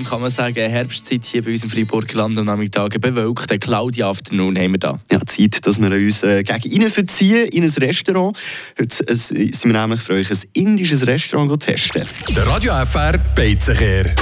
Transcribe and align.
kann 0.00 0.22
man 0.22 0.30
sagen, 0.30 0.70
Herbstzeit 0.70 1.24
hier 1.24 1.44
bei 1.44 1.50
uns 1.50 1.62
im 1.62 1.70
Freiburger 1.70 2.16
Land 2.16 2.38
und 2.38 2.46
Nachmittag 2.46 2.98
bewölkt. 2.98 3.50
Der 3.50 3.58
Claudia 3.58 4.08
Afternoon 4.08 4.56
haben 4.56 4.72
wir 4.72 4.78
da. 4.78 4.98
Ja, 5.10 5.20
Zeit, 5.26 5.66
dass 5.66 5.78
wir 5.78 5.90
uns 5.90 6.22
äh, 6.22 6.42
gegen 6.42 6.72
innen 6.72 6.88
verziehen 6.88 7.46
in 7.48 7.62
ein 7.62 7.70
Restaurant. 7.70 8.36
Heute 8.78 9.06
äh, 9.06 9.14
sind 9.14 9.64
wir 9.64 9.72
nämlich 9.72 10.00
für 10.00 10.14
euch 10.14 10.30
ein 10.30 10.38
indisches 10.54 11.06
Restaurant 11.06 11.62
testen. 11.62 12.02
Der 12.34 12.46
Radio 12.46 12.72
FR 12.86 13.18
Beizenkehr. 13.36 14.14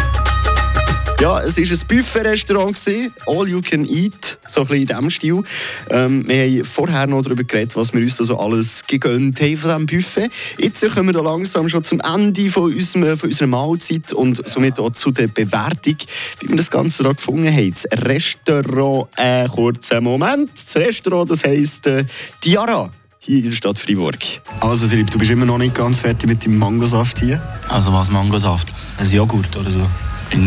Ja, 1.21 1.39
es 1.41 1.59
war 1.59 1.65
ein 1.65 1.87
Buffet-Restaurant, 1.87 2.81
all 3.27 3.47
you 3.47 3.61
can 3.61 3.85
eat, 3.85 4.39
so 4.47 4.63
ein 4.63 4.67
bisschen 4.67 4.81
in 4.81 4.87
diesem 4.87 5.11
Stil. 5.11 5.43
Ähm, 5.91 6.27
wir 6.27 6.45
haben 6.45 6.65
vorher 6.65 7.07
noch 7.07 7.21
darüber 7.21 7.45
geredet, 7.45 7.77
was 7.77 7.93
wir 7.93 8.01
uns 8.01 8.17
da 8.17 8.25
so 8.25 8.39
alles 8.39 8.87
gegönnt 8.87 9.39
haben 9.39 9.55
von 9.55 9.71
diesem 9.71 9.87
Buffet. 9.87 10.31
Jetzt 10.59 10.95
kommen 10.95 11.09
wir 11.09 11.13
da 11.13 11.21
langsam 11.21 11.69
schon 11.69 11.85
zum 11.85 12.01
Ende 12.01 12.49
von, 12.49 12.73
unserem, 12.73 13.19
von 13.19 13.29
unserer 13.29 13.49
Mahlzeit 13.49 14.15
und 14.15 14.49
somit 14.49 14.79
auch 14.79 14.93
zu 14.93 15.11
der 15.11 15.27
Bewertung, 15.29 15.97
wie 16.41 16.49
wir 16.49 16.57
das 16.57 16.71
Ganze 16.71 17.03
da 17.03 17.13
gefunden 17.13 17.55
haben. 17.55 17.71
Das 17.71 17.87
Restaurant, 18.03 19.09
äh, 19.17 19.47
kurzer 19.47 20.01
Moment, 20.01 20.53
das 20.55 20.75
Restaurant, 20.77 21.29
das 21.29 21.45
heisst 21.45 21.87
äh, 21.87 22.07
Diara 22.43 22.91
hier 23.19 23.41
in 23.41 23.45
der 23.45 23.53
Stadt 23.53 23.79
Freiburg. 23.79 24.25
Also 24.61 24.89
Philipp, 24.89 25.11
du 25.11 25.19
bist 25.19 25.31
immer 25.31 25.45
noch 25.45 25.59
nicht 25.59 25.75
ganz 25.75 26.01
fertig 26.01 26.31
mit 26.31 26.43
dem 26.47 26.57
Mangosaft 26.57 27.19
hier? 27.19 27.43
Also 27.69 27.93
was 27.93 28.11
Mangosaft? 28.11 28.73
Ein 28.97 29.11
Joghurt 29.11 29.55
oder 29.55 29.71
so? 29.71 29.87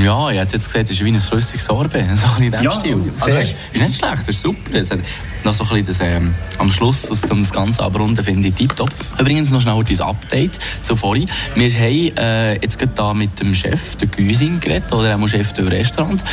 Ja, 0.01 0.29
ich 0.29 0.37
hätte 0.39 0.53
jetzt 0.53 0.65
gesagt, 0.67 0.85
es 0.89 0.91
ist 0.91 1.03
wie 1.03 1.11
ein 1.11 1.19
flüssiges 1.19 1.65
Sorbet, 1.65 2.05
so 2.15 2.25
ein 2.25 2.31
bisschen 2.31 2.43
in 2.43 2.51
diesem 2.51 2.63
Ja, 2.63 2.71
Stil. 2.71 3.13
Also, 3.19 3.35
ist, 3.35 3.55
ist 3.73 3.81
nicht 3.81 3.95
schlecht, 3.95 4.19
das 4.19 4.27
ist 4.27 4.41
super. 4.41 4.73
Es 4.75 4.91
hat 4.91 4.99
noch 5.43 5.53
so 5.53 5.63
ein 5.63 5.69
bisschen 5.69 5.85
das, 5.85 5.99
ähm, 5.99 6.35
am 6.57 6.71
Schluss, 6.71 7.03
das, 7.03 7.29
um 7.29 7.41
das 7.41 7.51
Ganze 7.51 7.83
abrunden, 7.83 8.23
finde 8.23 8.47
ich 8.47 8.53
tiptop. 8.53 8.89
Übrigens 9.19 9.51
noch 9.51 9.61
schnell 9.61 9.83
dein 9.83 9.99
Update 10.01 10.59
zu 10.81 10.95
vorhin. 10.95 11.29
Wir 11.55 11.71
haben 11.71 12.17
äh, 12.17 12.53
jetzt 12.55 12.79
gerade 12.79 12.93
da 12.95 13.13
mit 13.13 13.39
dem 13.39 13.53
Chef, 13.53 13.95
der 13.97 14.07
Güsing, 14.07 14.59
geredet, 14.59 14.91
oder 14.93 15.15
auch 15.17 15.27
Chef 15.27 15.51
des 15.53 15.69
Restaurants. 15.69 16.23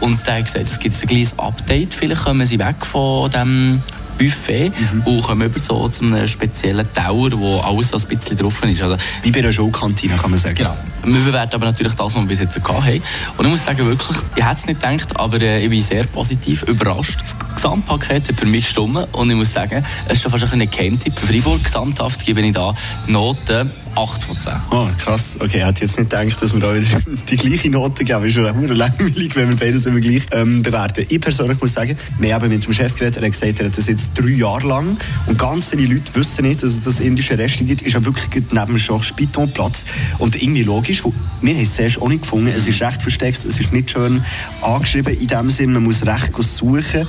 Und 0.00 0.24
der 0.26 0.38
hat 0.38 0.46
gesagt, 0.46 0.66
es 0.66 0.78
gibt 0.78 0.94
ein 1.02 1.08
kleines 1.08 1.38
Update. 1.38 1.94
Vielleicht 1.94 2.24
kommen 2.24 2.46
sie 2.46 2.58
weg 2.58 2.86
von 2.86 3.30
dem 3.30 3.82
Buffet 4.20 4.70
und 5.06 5.22
kommen 5.22 5.48
über 5.48 5.58
so 5.58 5.88
zu 5.88 6.04
einem 6.04 6.26
speziellen 6.28 6.86
Tower, 6.92 7.30
wo 7.32 7.60
alles 7.60 7.92
ein 7.94 8.08
bisschen 8.08 8.36
drauf 8.36 8.62
ist. 8.62 8.82
Also, 8.82 8.96
Wie 9.22 9.30
bei 9.30 9.38
einer 9.38 9.52
Schulkantine, 9.52 10.16
kann 10.16 10.30
man 10.30 10.38
sagen. 10.38 10.56
Genau. 10.56 10.76
Wir 11.02 11.20
bewerten 11.20 11.54
aber 11.54 11.66
natürlich 11.66 11.94
das, 11.94 12.06
was 12.06 12.14
wir 12.14 12.26
bis 12.26 12.40
jetzt 12.40 12.60
haben. 12.62 13.02
Und 13.38 13.44
ich 13.44 13.50
muss 13.50 13.64
sagen, 13.64 13.86
wirklich, 13.86 14.18
ich 14.36 14.44
hätte 14.44 14.56
es 14.56 14.66
nicht 14.66 14.80
gedacht, 14.80 15.18
aber 15.18 15.40
äh, 15.40 15.64
ich 15.64 15.70
bin 15.70 15.82
sehr 15.82 16.04
positiv 16.04 16.64
überrascht. 16.64 17.18
Das 17.22 17.36
Gesamtpaket 17.54 18.28
hat 18.28 18.38
für 18.38 18.46
mich 18.46 18.64
gestimmt 18.64 19.08
und 19.12 19.30
ich 19.30 19.36
muss 19.36 19.52
sagen, 19.52 19.84
es 20.06 20.18
ist 20.18 20.22
schon 20.22 20.30
fast 20.30 20.52
ein 20.52 20.70
Geheimtipp 20.70 21.18
für 21.18 21.26
Freiburg. 21.26 21.64
Gesamthaft 21.64 22.24
gebe 22.24 22.42
ich 22.42 22.52
da 22.52 22.74
die 23.06 23.12
Note 23.12 23.70
8 23.96 24.22
von 24.22 24.40
10. 24.40 24.52
Oh, 24.70 24.88
krass. 24.98 25.36
Okay, 25.40 25.58
ich 25.58 25.64
hätte 25.64 25.80
jetzt 25.82 25.98
nicht 25.98 26.10
gedacht, 26.10 26.42
dass 26.42 26.52
wir 26.52 26.60
da 26.60 26.74
wieder 26.74 26.86
die 27.30 27.36
gleiche 27.36 27.70
Note 27.70 28.04
geben. 28.04 28.24
Ist 28.24 28.34
schon 28.34 28.46
auch 28.46 28.54
langweilig, 28.54 29.36
wenn 29.36 29.50
wir 29.50 29.56
beides 29.56 29.86
immer 29.86 30.00
gleich 30.00 30.22
ähm, 30.32 30.62
bewerten. 30.62 31.04
Ich 31.08 31.20
persönlich 31.20 31.60
muss 31.60 31.72
sagen, 31.72 31.96
wir 32.18 32.34
haben 32.34 32.48
mit 32.48 32.64
dem 32.64 32.72
Chef 32.72 32.94
geredet, 32.94 33.16
er 33.16 33.24
hat 33.24 33.32
gesagt, 33.32 33.60
er 33.60 33.66
hat 33.66 33.76
das 33.76 33.86
jetzt 33.86 34.18
drei 34.18 34.28
Jahre 34.28 34.66
lang 34.66 34.96
und 35.26 35.38
ganz 35.38 35.68
viele 35.68 35.92
Leute 35.94 36.14
wissen 36.14 36.46
nicht, 36.46 36.62
dass 36.62 36.70
es 36.70 36.82
das 36.82 37.00
indische 37.00 37.38
Restaurant 37.38 37.68
gibt. 37.68 37.82
Ist 37.82 37.94
ja 37.94 38.04
wirklich 38.04 38.44
neben 38.50 38.66
dem 38.66 38.78
Schach 38.78 39.02
Spitonplatz 39.02 39.84
und 40.18 40.40
irgendwie 40.40 40.62
logisch. 40.62 41.02
Wir 41.40 41.54
haben 41.54 41.62
es 41.62 41.74
zuerst 41.74 42.00
auch 42.00 42.08
nicht 42.08 42.22
gefunden. 42.22 42.52
Es 42.54 42.66
ist 42.66 42.80
recht 42.80 43.02
versteckt, 43.02 43.44
es 43.44 43.58
ist 43.58 43.72
nicht 43.72 43.90
schön 43.90 44.22
angeschrieben 44.62 45.18
in 45.18 45.26
dem 45.26 45.50
Sinn. 45.50 45.72
Man 45.72 45.84
muss 45.84 46.04
recht 46.06 46.32
suchen. 46.40 47.06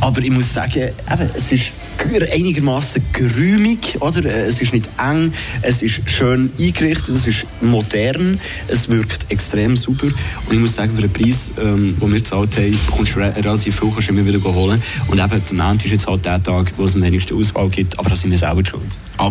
Aber 0.00 0.20
ich 0.20 0.30
muss 0.30 0.52
sagen, 0.52 0.90
eben, 1.10 1.30
es 1.34 1.52
ist 1.52 1.72
einigermaßen 2.32 3.02
geräumig, 3.12 3.96
oder? 4.00 4.24
Es 4.24 4.60
ist 4.60 4.72
nicht 4.72 4.88
eng, 4.98 5.32
es 5.62 5.82
ist 5.82 6.00
schön 6.06 6.50
eingerichtet, 6.58 7.08
es 7.08 7.26
ist 7.26 7.46
modern, 7.60 8.38
es 8.68 8.88
wirkt 8.88 9.30
extrem 9.30 9.76
super. 9.76 10.06
Und 10.06 10.52
ich 10.52 10.58
muss 10.58 10.74
sagen, 10.74 10.94
für 10.94 11.02
den 11.02 11.12
Preis, 11.12 11.50
ähm, 11.60 11.96
den 12.00 12.12
wir 12.12 12.18
gezahlt 12.18 12.56
haben, 12.56 12.78
bekommst 12.86 13.14
du 13.14 13.20
re 13.20 13.34
relativ 13.34 13.80
viel, 13.80 13.90
kannst 13.90 14.08
du 14.08 14.12
immer 14.12 14.26
wieder 14.26 14.42
holen. 14.44 14.82
Und 15.08 15.18
eben, 15.18 15.42
der 15.44 15.54
Montag 15.54 15.86
ist 15.86 15.90
jetzt 15.90 16.06
halt 16.06 16.24
der 16.24 16.42
Tag, 16.42 16.72
wo 16.76 16.84
es 16.84 16.94
am 16.94 17.02
wenigsten 17.02 17.36
Auswahl 17.36 17.68
gibt, 17.68 17.98
aber 17.98 18.10
da 18.10 18.16
sind 18.16 18.30
wir 18.30 18.38
selber 18.38 18.64
schuld. 18.64 18.82
Absolut. 19.16 19.24